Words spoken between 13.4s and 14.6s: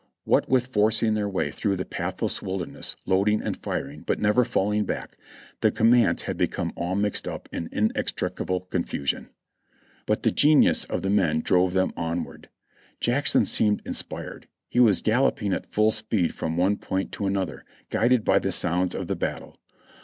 seemed inspired;